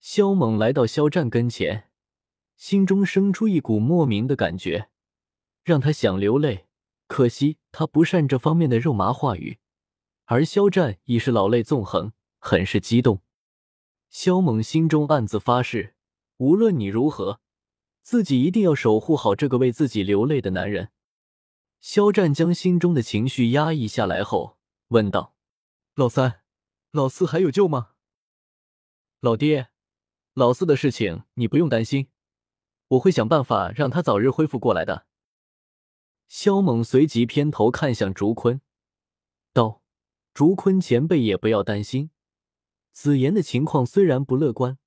[0.00, 1.90] 萧猛来到萧战跟前，
[2.56, 4.88] 心中生出一股莫名的感觉，
[5.64, 6.66] 让他想流泪。
[7.12, 9.58] 可惜他不善这方面的肉麻话语，
[10.24, 12.14] 而肖战已是老泪纵横。
[12.38, 13.20] 很是激动，
[14.08, 15.94] 肖猛心中暗自发誓，
[16.38, 17.40] 无论你如何，
[18.00, 20.88] 自己一定要守护好这个为自己流泪的男人。
[21.82, 24.56] 肖战将心中的情绪压抑下来后，
[24.88, 25.34] 问道
[25.94, 26.40] ：“老三，
[26.92, 27.90] 老四还有救吗？”
[29.20, 29.68] 老爹，
[30.32, 32.08] 老四的事情你不用担心，
[32.88, 35.06] 我会想办法让他早日恢复过来的。
[36.34, 38.62] 萧猛随即偏头看向竹坤，
[39.52, 39.82] 道
[40.32, 42.08] ：“竹坤前辈也不要担心。”
[42.90, 44.78] 子言的情况虽然不乐观，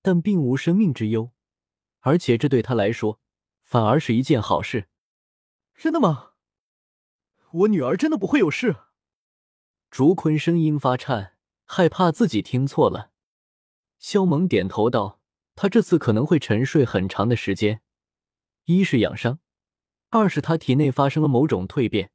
[0.00, 1.32] 但并无生命之忧，
[2.02, 3.18] 而且这对他来说
[3.64, 4.86] 反而是一件好事。
[5.74, 6.34] 真的吗？
[7.50, 8.76] 我女儿真的不会有事？
[9.90, 13.10] 竹坤声音发颤，害怕自己听错了。
[13.98, 15.20] 萧猛点头道
[15.56, 17.82] ：“他这次可能会沉睡很长的时间，
[18.66, 19.40] 一是养伤，
[20.16, 22.10] 二是他体内发生了某种蜕变，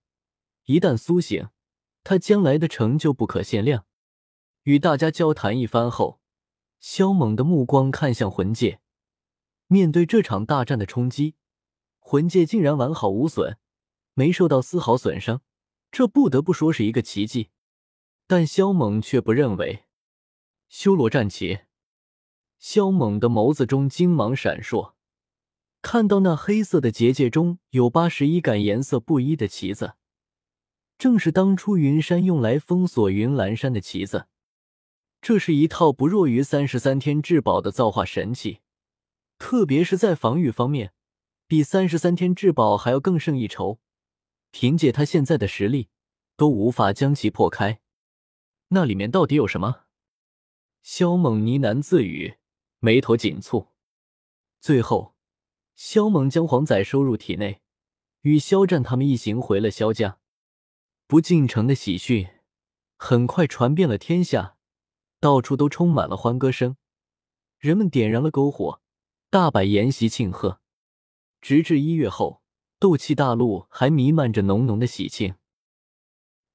[0.66, 1.50] 一旦苏醒，
[2.04, 3.86] 他将来的成就不可限量。”
[4.64, 6.20] 与大家交谈一番后，
[6.80, 8.80] 萧猛的目光看向魂界。
[9.68, 11.36] 面对这场大战的冲击，
[12.00, 13.58] 魂界竟然完好无损，
[14.14, 15.42] 没受到丝毫损伤，
[15.92, 17.50] 这不得不说是一个奇迹。
[18.28, 19.86] 但萧猛却不认为。
[20.68, 21.62] 修罗战旗，
[22.58, 24.94] 萧猛的眸子中金芒闪烁，
[25.82, 29.96] 看到那黑色的结界中有八十一杆颜色不一的旗子，
[30.98, 34.28] 正是当初云山用来封锁云岚山的旗子。
[35.22, 38.62] 这是一套不弱于三十三天至宝的造化神器，
[39.38, 40.94] 特别是在防御方面，
[41.48, 43.80] 比三十三天至宝还要更胜一筹。
[44.52, 45.90] 凭借他现在的实力，
[46.36, 47.82] 都无法将其破开。
[48.70, 49.84] 那里面到底有什么？
[50.82, 52.36] 萧猛呢喃自语，
[52.80, 53.68] 眉头紧蹙。
[54.60, 55.11] 最后，
[55.76, 57.62] 萧猛将黄仔收入体内，
[58.22, 60.20] 与肖战他们一行回了萧家。
[61.08, 62.28] 不进城的喜讯
[62.98, 64.58] 很快传遍了天下。
[65.20, 66.78] 到处都充满了欢歌声，
[67.60, 68.82] 人们点燃了篝火，
[69.30, 70.62] 大摆筵席庆贺。
[71.40, 72.42] 直至一月后，
[72.80, 75.36] 斗气大陆还弥漫着浓浓的喜庆。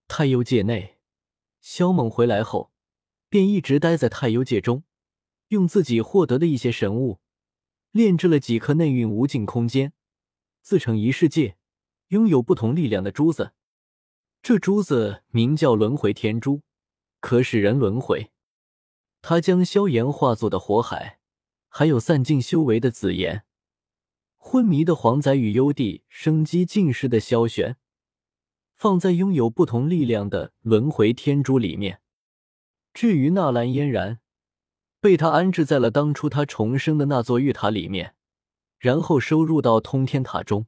[0.09, 0.99] 太幽界内，
[1.61, 2.73] 萧猛回来后，
[3.29, 4.83] 便一直待在太幽界中，
[5.49, 7.21] 用自己获得的一些神物，
[7.93, 9.93] 炼制了几颗内蕴无尽空间、
[10.61, 11.57] 自成一世界、
[12.09, 13.53] 拥有不同力量的珠子。
[14.43, 16.63] 这珠子名叫轮回天珠，
[17.21, 18.31] 可使人轮回。
[19.23, 21.19] 他将萧炎化作的火海，
[21.69, 23.45] 还有散尽修为的紫炎，
[24.37, 27.77] 昏迷的黄仔与幽帝，生机尽失的萧玄，
[28.77, 32.01] 放在拥有不同力量的轮回天珠里面。
[32.95, 34.21] 至于纳兰嫣然，
[35.07, 38.17] 被他安置在了当初他重生的那座玉塔里面，
[38.77, 40.67] 然后收入到通天塔中。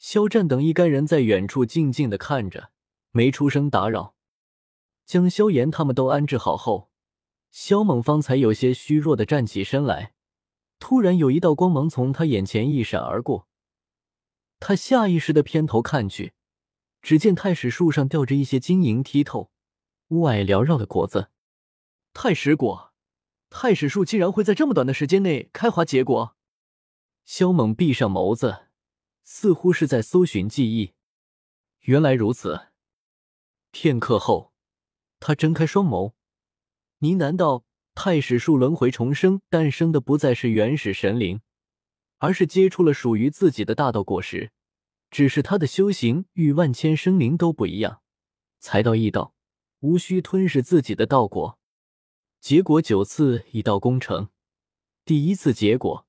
[0.00, 2.72] 肖战等一干人在远处静静的看着，
[3.12, 4.16] 没出声打扰。
[5.04, 6.90] 将萧炎他们都安置好后。
[7.52, 10.14] 萧猛方才有些虚弱的站起身来，
[10.80, 13.46] 突然有一道光芒从他眼前一闪而过，
[14.58, 16.32] 他下意识的偏头看去，
[17.00, 19.52] 只见太史树上吊着一些晶莹剔透、
[20.08, 21.28] 雾霭缭绕的果子。
[22.12, 22.92] 太史果，
[23.48, 26.36] 太史树竟然会在这么短的时间内开花结果？
[27.24, 28.66] 萧猛闭上眸子，
[29.24, 30.94] 似乎是在搜寻记忆。
[31.82, 32.68] 原来如此。
[33.70, 34.52] 片刻后，
[35.20, 36.14] 他睁开双眸。
[36.98, 41.40] 呢喃道：“太史树轮回重生，诞生的不再是原始神灵，
[42.18, 44.50] 而是结出了属于自己的大道果实。
[45.10, 48.02] 只是他的修行与万千生灵都不一样，
[48.58, 49.34] 才到一道，
[49.80, 51.58] 无需吞噬自己的道果。
[52.46, 54.28] 结果九次已到功成，
[55.04, 56.06] 第一次结果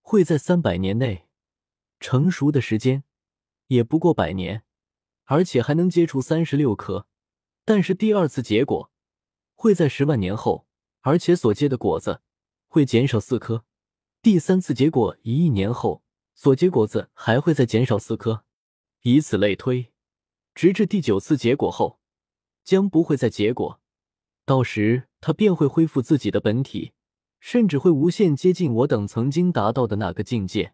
[0.00, 1.28] 会在三百年内
[2.00, 3.04] 成熟的时间
[3.68, 4.64] 也不过百年，
[5.26, 7.06] 而且还能结出三十六颗。
[7.64, 8.90] 但是第二次结果。”
[9.54, 10.66] 会在十万年后，
[11.02, 12.20] 而且所结的果子
[12.66, 13.64] 会减少四颗，
[14.20, 16.02] 第三次结果一亿年后
[16.34, 18.44] 所结果子还会再减少四颗，
[19.02, 19.92] 以此类推，
[20.52, 22.00] 直至第九次结果后
[22.64, 23.80] 将不会再结果，
[24.46, 26.92] 到时他便会恢复自己的本体，
[27.40, 30.72] 甚至会无限接近我等曾经达到的那个境界。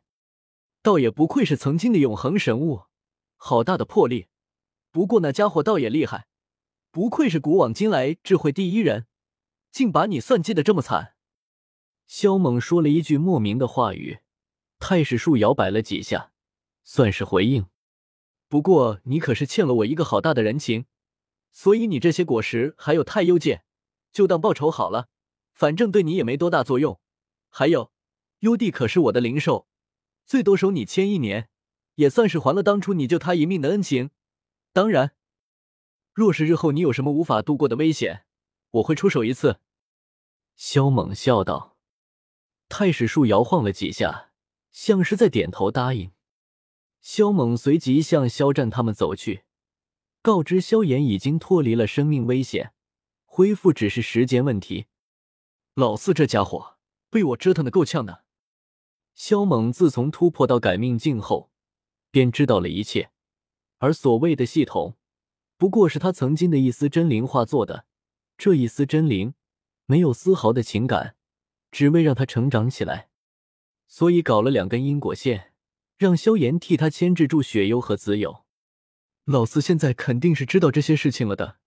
[0.82, 2.82] 倒也不愧是曾经的永恒神物，
[3.37, 4.28] 好大的魄力！
[4.90, 6.26] 不过那家伙倒也厉害，
[6.90, 9.06] 不愧是古往今来智慧第一人，
[9.70, 11.14] 竟把你算计的这么惨。
[12.06, 14.18] 萧猛说了一句莫名的话语，
[14.78, 16.32] 太史树摇摆了几下，
[16.85, 17.64] 算是回应。
[18.48, 20.85] 不过你可是欠了我一个好大的人情，
[21.53, 23.65] 所以你这些果实还有太幽剑，
[24.11, 25.09] 就当报仇好了，
[25.53, 26.99] 反正对你也没多大作用。
[27.51, 27.93] 还有，
[28.41, 29.69] 幽帝可是我的灵兽。
[30.25, 31.51] 最多收你千一年，
[31.97, 34.11] 也算是还了当初你救他一命的恩情。
[34.73, 35.15] 当然，
[36.15, 38.25] 若是日后你有什么无法度过的危险，
[38.71, 39.61] 我会出手一次。”
[40.57, 41.77] 萧猛笑道。
[42.69, 44.31] 太史树摇晃了几下，
[44.71, 46.12] 像是在点头答应。
[47.03, 49.45] 萧猛随即向肖战他们走去，
[50.22, 52.72] 告知萧炎已经脱离了生命危险，
[53.24, 54.87] 恢复只是时间问题。
[55.74, 56.76] 老四这家伙
[57.11, 58.22] 被我折腾的够呛的。
[59.16, 61.50] 萧猛自从突破到改命境后，
[62.12, 63.11] 便知道了一切，
[63.78, 64.96] 而所谓的系统，
[65.56, 67.87] 不过是他曾经的一丝真灵化作的。
[68.38, 69.35] 这一丝真灵，
[69.87, 71.16] 没有丝毫的情感，
[71.72, 73.08] 只为让他成长起来。
[73.88, 75.52] 所以搞了两根因果线，
[75.98, 78.41] 让萧炎替他牵制住雪幽和子友。
[79.24, 81.58] 老四现在肯定是知道这些事情了的，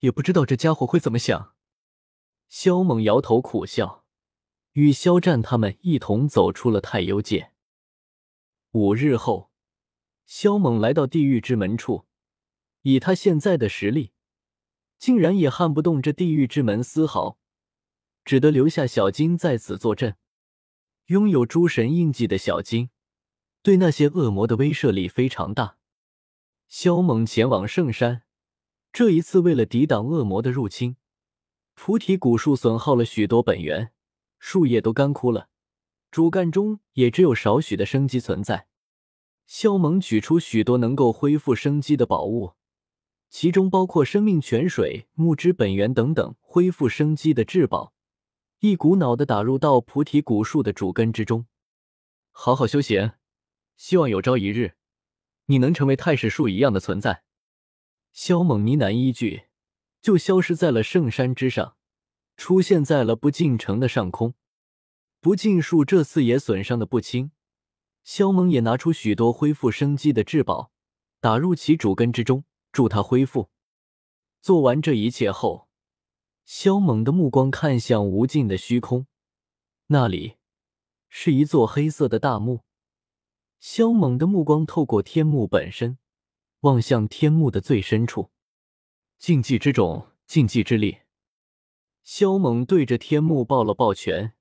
[0.00, 1.54] 也不知道这家伙会怎么想。
[2.48, 4.00] 萧猛摇头苦笑。
[4.74, 7.50] 与肖战他们一同走出了太幽界。
[8.70, 9.50] 五日后，
[10.26, 12.06] 萧猛来到地狱之门处，
[12.82, 14.12] 以他现在的实力，
[14.96, 17.40] 竟然也撼不动这地狱之门丝毫，
[18.24, 20.16] 只得留下小金在此坐镇。
[21.06, 22.90] 拥有诸神印记的小金，
[23.62, 25.79] 对那些恶魔的威慑力非常大。
[26.70, 28.22] 萧猛前往圣山，
[28.92, 30.94] 这一次为了抵挡恶魔的入侵，
[31.74, 33.92] 菩提古树损耗了许多本源。
[34.38, 35.48] 树叶都干枯了，
[36.12, 38.68] 主干中也只有少许的生机存在。
[39.48, 42.52] 萧猛取出许多能够恢复生机的宝物，
[43.28, 47.92] 其中包括生命泉水、木之本源等等恢复生机的至宝，
[48.60, 51.46] 一股脑的打入到菩提古树的主根之中。
[52.30, 53.10] 好好修行，
[53.76, 54.76] 希望有朝一日，
[55.50, 57.24] 你能成为太史树一样的存在。
[58.12, 59.46] 萧猛呢喃一句，
[60.00, 61.76] 就消失在了圣山之上。
[62.36, 64.34] 出现在了不进城的上空，
[65.20, 67.32] 不进树这次也损伤的不轻。
[68.04, 70.70] 萧猛也拿出许多恢复生机的至宝，
[71.20, 73.50] 打入其主根之中，助他恢复。
[74.40, 75.68] 做完这一切后，
[76.46, 79.06] 萧猛的目光看向无尽的虚空，
[79.88, 80.36] 那里
[81.10, 82.60] 是一座黑色的大墓。
[83.60, 85.98] 萧猛的目光透过天幕本身，
[86.60, 88.30] 望向天幕的最深处，
[89.18, 91.00] 禁忌之种，禁忌之力。
[92.02, 94.32] 萧猛对着天幕抱了抱拳，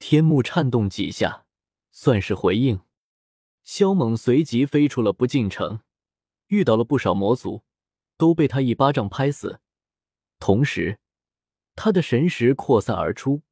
[0.00, 1.46] 天幕颤动几下，
[1.92, 2.80] 算是回应。
[3.62, 5.82] 萧猛随即飞出了不进城，
[6.48, 7.62] 遇到了不少魔族，
[8.16, 9.60] 都被他一巴掌拍死。
[10.40, 10.98] 同时，
[11.76, 13.42] 他的神识扩散而出，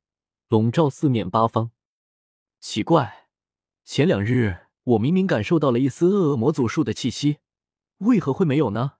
[0.48, 1.70] 笼罩四面八方。
[2.58, 3.28] 奇怪，
[3.84, 7.38] 前两日我明明感受到了一丝恶魔祖术的气息，
[7.98, 8.92] 为何会没有呢？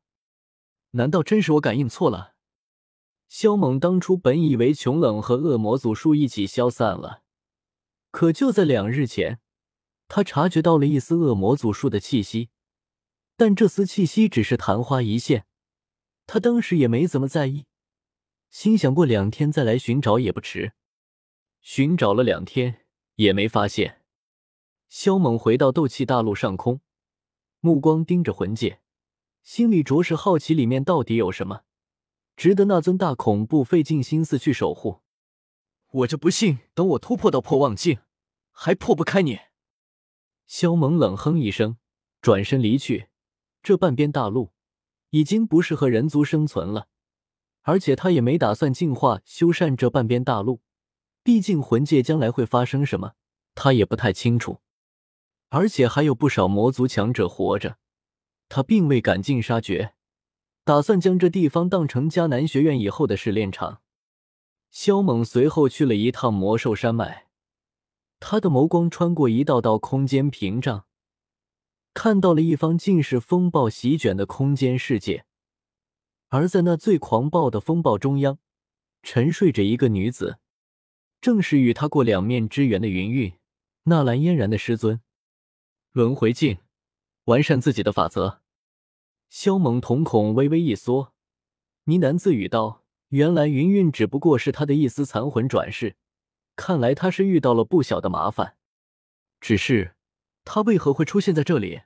[0.90, 2.34] 难道真是我感应错了？
[3.26, 7.22] 萧猛当初本以为穷冷和恶魔祖术一起消散了，
[8.10, 9.40] 可就在两日前，
[10.08, 12.50] 他察觉到了一丝恶魔祖术的气息，
[13.36, 15.46] 但这丝气息只是昙花一现，
[16.26, 17.64] 他当时也没怎么在意，
[18.50, 20.74] 心想过两天再来寻找也不迟。
[21.62, 23.97] 寻找了两天也没发现，
[24.88, 26.80] 萧猛回到斗气大陆上空，
[27.60, 28.80] 目光盯着魂界，
[29.42, 31.62] 心里着实好奇里面到底有什么。
[32.36, 35.00] 值得那尊大恐怖费尽心思去守护，
[35.90, 37.98] 我就不信等我突破到破妄境，
[38.50, 39.40] 还破不开你。
[40.46, 41.76] 萧猛冷哼一声，
[42.22, 43.08] 转身离去。
[43.62, 44.52] 这半边大陆
[45.10, 46.86] 已经不适合人族生存了，
[47.62, 50.62] 而且他也没打算进化修缮这半边大陆。
[51.22, 53.12] 毕竟魂界将来会发生什么，
[53.54, 54.60] 他也不太清楚。
[55.50, 57.78] 而且还有不少魔族强者活着，
[58.48, 59.94] 他并未赶尽杀绝。
[60.64, 63.80] 打算将这地方当成迦南学院以后的试炼场。
[64.70, 67.28] 萧猛随后去了一趟魔兽山脉，
[68.20, 70.84] 他的眸光穿过一道道空间屏障，
[71.94, 75.24] 看到了一方尽是风暴席卷的空间世界。
[76.28, 78.38] 而在那最狂暴的风暴中央，
[79.02, 80.38] 沉睡着一个女子。
[81.22, 83.32] 正是与他过两面之缘的云韵，
[83.84, 85.00] 纳兰嫣然的师尊。
[85.98, 86.58] 轮回境，
[87.24, 88.40] 完善自己的法则。
[89.28, 91.12] 萧猛瞳孔微微一缩，
[91.86, 95.96] 呢喃自语道：“原来云韵只不过是他的一丝残魂转世，
[96.54, 98.56] 看来他是遇到了不小的麻烦。
[99.40, 99.96] 只是
[100.44, 101.80] 他为何会出现在这里，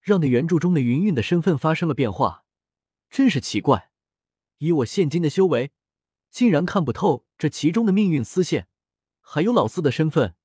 [0.00, 2.44] 让那原著中的云韵的身份发生了变化？
[3.10, 3.90] 真是奇怪。
[4.58, 5.72] 以我现今的修为，
[6.30, 8.68] 竟然看不透这其中的命运丝线。
[9.20, 10.36] 还有老四的身份，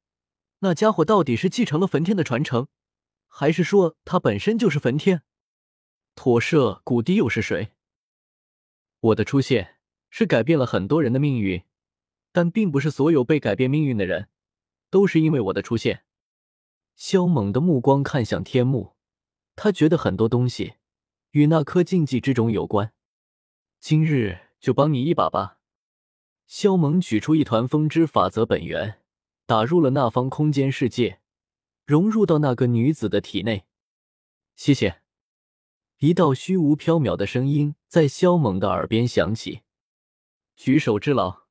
[0.64, 2.68] 那家伙到底是继承了焚天的传承，
[3.28, 5.22] 还是说他本身就是焚天？”
[6.16, 7.74] 妥射古帝又是谁？
[9.02, 9.76] 我的出现
[10.10, 11.64] 是改变了很多人的命运，
[12.32, 14.30] 但并不是所有被改变命运的人
[14.90, 16.06] 都是因为我的出现。
[16.96, 18.96] 萧猛的目光看向天幕，
[19.58, 20.76] 他觉得很多东西
[21.32, 22.94] 与那颗禁忌之种有关。
[23.82, 25.58] 今日就帮你一把吧。
[26.48, 29.02] 萧猛取出一团风之法则本源，
[29.46, 31.20] 打入了那方空间世界，
[31.86, 33.66] 融入到那个女子的体内。
[34.56, 35.02] 谢谢。
[36.00, 39.62] 一道虚无缥缈的声音在萧猛的耳边响起
[40.56, 41.44] ：“举手之劳。”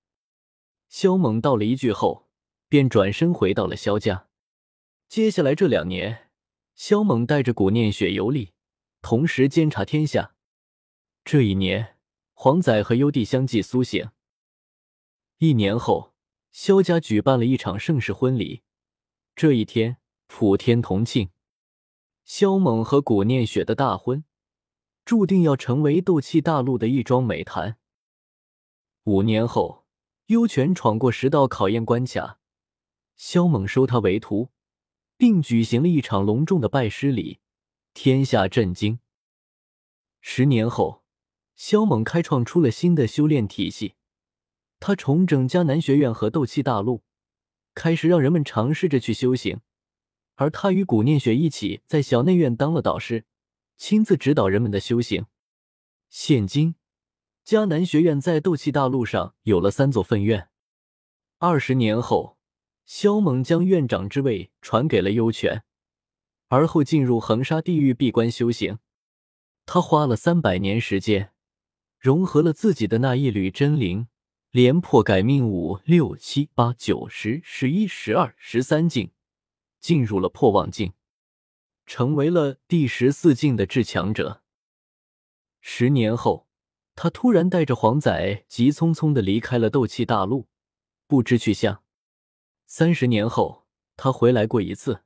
[0.89, 2.29] 萧猛道了一句后，
[2.69, 4.29] 便转身回到了萧家。
[5.09, 6.31] 接下来这两年，
[6.75, 8.53] 萧猛带着古念雪游历，
[9.01, 10.35] 同时监察天下。
[11.25, 11.97] 这一年，
[12.35, 14.11] 黄仔和幽帝相继苏醒。
[15.39, 16.12] 一年后，
[16.53, 18.63] 萧家举办了一场盛世婚礼。
[19.35, 19.97] 这一天，
[20.27, 21.31] 普天同庆，
[22.25, 24.23] 萧猛和古念雪的大婚。
[25.05, 27.79] 注定要成为斗气大陆的一桩美谈。
[29.05, 29.87] 五年后，
[30.27, 32.39] 幽泉闯过十道考验关卡，
[33.17, 34.51] 萧猛收他为徒，
[35.17, 37.41] 并举行了一场隆重的拜师礼，
[37.95, 39.01] 天下震惊。
[40.21, 41.03] 十年后，
[41.57, 43.95] 萧猛开创出了新的修炼体系，
[44.85, 47.05] 他重整迦南学院和斗气大陆，
[47.73, 49.61] 开始让人们尝试着去修行，
[50.35, 53.25] 而他与古念雪一起在小内院当了导师。
[53.77, 55.27] 亲自指导人们的修行。
[56.09, 56.75] 现今，
[57.47, 60.49] 迦南学院在斗气大陆上有了三座分院。
[61.39, 62.37] 二十年后，
[62.85, 65.63] 萧猛将院长之位传给了幽泉，
[66.49, 68.81] 而后进入横沙地狱闭关修行。
[69.65, 71.31] 他花了三百年时间，
[72.01, 74.09] 融合了自己的那一缕真灵，
[74.53, 79.11] 连破改命五六七八九十十一十二十三境，
[79.81, 80.93] 进入了破妄境。
[81.87, 84.43] 成为了第十四境的至强者。
[85.63, 86.47] 十年后，
[86.95, 90.49] 他突然带着黄仔急匆匆的离开了斗气大陆，
[91.07, 91.83] 不知去向。
[92.67, 95.03] 三十年后，他回来过一次，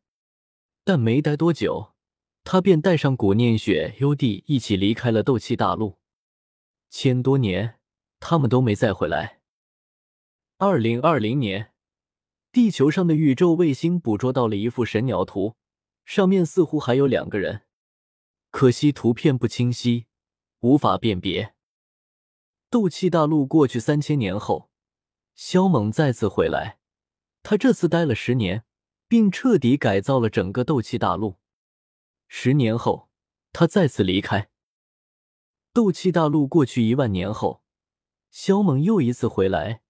[0.82, 1.94] 但没待多久，
[2.42, 5.98] 他便带上古念雪、幽帝一起离开了斗气大陆。
[6.90, 7.78] 千多年，
[8.18, 9.35] 他们都没再回来。
[10.58, 11.74] 二零二零年，
[12.50, 15.54] 地球上的宇宙卫星捕捉到了一幅神鸟图。
[16.06, 17.66] 上面似乎还有两个人，
[18.50, 20.06] 可惜图片不清晰，
[20.60, 21.54] 无法辨别。
[22.70, 24.70] 斗气大陆过去三千年后，
[25.34, 26.78] 萧猛再次回来，
[27.42, 28.64] 他这次待了十年，
[29.06, 31.36] 并彻底改造了整个斗气大陆。
[32.28, 33.10] 十年后，
[33.52, 34.48] 他再次离开
[35.74, 36.48] 斗气大陆。
[36.48, 37.62] 过去一万年后，
[38.30, 39.82] 萧猛又一次回来，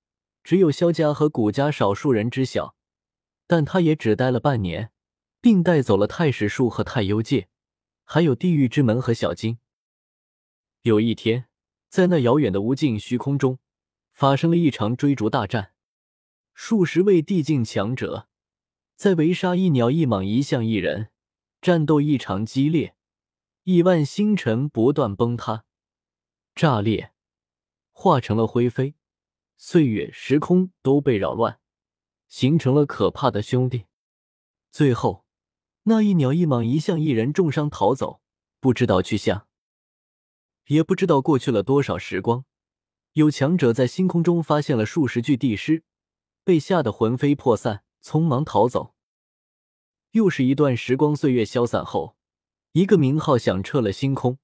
[0.47, 2.77] 只有萧家和古家少数人知晓，
[3.49, 4.93] 但他也只待了半年。
[5.39, 7.49] 并带走了太史树和太幽界，
[8.03, 9.61] 还有地狱之门和小金。
[10.83, 11.47] 有一天，
[11.89, 13.61] 在那遥远的无尽虚空中，
[14.13, 15.73] 发生了一场追逐大战。
[16.53, 18.29] 数十位地境强者
[18.97, 21.11] 在围杀一鸟一蟒一象一人，
[21.61, 22.97] 战斗异常激烈，
[23.63, 25.65] 亿万星辰不断崩塌、
[26.57, 27.13] 炸裂，
[27.93, 28.97] 化成了灰飞，
[29.57, 31.61] 岁月、时空都被扰乱，
[32.29, 33.87] 形成了可怕的兄弟。
[34.71, 35.25] 最后。
[35.89, 38.21] 那一鸟一蟒一象一人重伤逃走，
[38.59, 39.47] 不知道去向，
[40.67, 42.45] 也不知道过去了多少时光。
[43.13, 45.85] 有强者在星空中发现了数十具地尸，
[46.43, 48.97] 被吓得魂飞魄散，匆忙逃走。
[50.11, 52.17] 又是一段时光岁月消散后，
[52.73, 54.41] 一个名号响彻了星空，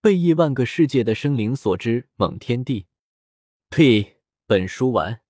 [0.00, 2.08] 被亿万个世界的生灵所知。
[2.14, 2.86] 猛天地。
[3.68, 4.21] 呸！
[4.44, 5.20] 本书完，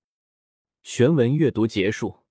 [0.82, 2.22] 全文阅读结束。